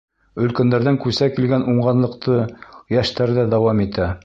Өлкәндәрҙән 0.45 0.97
күсә 1.03 1.27
килгән 1.35 1.67
уңғанлыҡты 1.75 2.39
йәштәр 2.97 3.37
ҙә 3.39 3.47
дауам 3.55 3.89
итә. 3.89 4.13